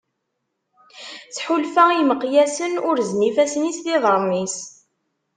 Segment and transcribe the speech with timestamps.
[1.35, 4.57] Tḥulfa i yimeqyasen urzen ifassen-is d yiḍarren-is.